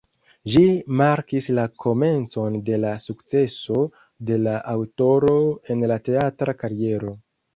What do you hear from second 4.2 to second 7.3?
de la aŭtoro en la teatra kariero.